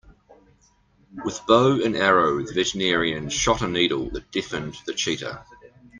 With 1.23 1.41
bow 1.47 1.79
and 1.79 1.95
arrow 1.95 2.41
the 2.43 2.53
veterinarian 2.55 3.29
shot 3.29 3.61
a 3.61 3.67
needle 3.67 4.09
that 4.13 4.31
deafened 4.31 4.75
the 4.87 4.95
cheetah. 4.95 5.45